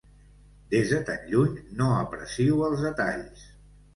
Des 0.69 0.93
de 0.93 1.01
tan 1.09 1.27
lluny, 1.33 1.59
no 1.81 1.91
aprecio 1.97 2.57
els 2.69 2.81
detalls. 2.89 3.45